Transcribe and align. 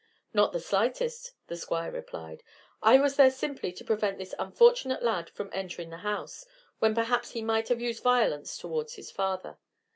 "Not 0.33 0.51
the 0.51 0.59
slightest," 0.59 1.33
the 1.45 1.55
Squire 1.55 1.91
replied. 1.91 2.41
"I 2.81 2.97
was 2.97 3.17
there 3.17 3.29
simply 3.29 3.71
to 3.73 3.83
prevent 3.83 4.17
this 4.17 4.33
unfortunate 4.39 5.03
lad 5.03 5.29
from 5.29 5.51
entering 5.53 5.91
the 5.91 5.97
house, 5.97 6.43
when 6.79 6.95
perhaps 6.95 7.33
he 7.33 7.43
might 7.43 7.67
have 7.67 7.79
used 7.81 8.01
violence 8.01 8.57
towards 8.57 8.95
his 8.95 9.11
father. 9.11 9.59